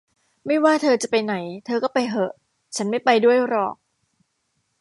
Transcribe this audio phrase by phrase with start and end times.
[0.45, 1.33] ไม่ว่าเธอจะไปไหน
[1.65, 2.33] เธอก็ไปเหอะ
[2.75, 3.75] ฉันไม่ไปด้วยหรอก